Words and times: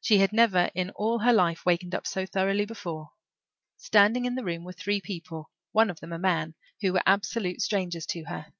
She 0.00 0.16
had 0.20 0.32
never 0.32 0.70
in 0.74 0.88
all 0.92 1.18
her 1.18 1.34
life 1.34 1.66
wakened 1.66 1.94
up 1.94 2.06
so 2.06 2.24
thoroughly 2.24 2.64
before. 2.64 3.10
Standing 3.76 4.24
in 4.24 4.34
the 4.34 4.42
room 4.42 4.64
were 4.64 4.72
three 4.72 5.02
people, 5.02 5.50
one 5.72 5.90
of 5.90 6.00
them 6.00 6.14
a 6.14 6.18
man, 6.18 6.54
who 6.80 6.94
were 6.94 7.02
absolute 7.04 7.60
strangers 7.60 8.06
to 8.06 8.24
her. 8.24 8.54